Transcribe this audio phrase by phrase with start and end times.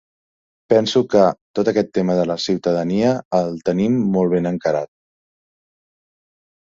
[0.73, 1.25] Penso que,
[1.59, 3.13] tot aquest tema de la ciutadania,
[3.43, 4.91] el tenim molt ben encarat.